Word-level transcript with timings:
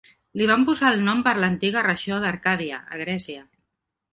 Li 0.39 0.45
van 0.51 0.63
posar 0.69 0.89
el 0.93 1.03
nom 1.09 1.21
per 1.27 1.33
l'antiga 1.43 1.85
regió 1.89 2.17
d'Arcàdia, 2.25 2.81
a 2.97 3.01
Grècia. 3.03 3.45